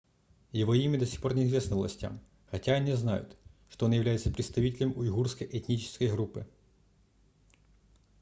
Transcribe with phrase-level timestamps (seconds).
[0.51, 2.19] его имя до сих пор не известно властям
[2.49, 3.37] хотя они знают
[3.69, 6.47] что он является представителем уйгурской этнической группы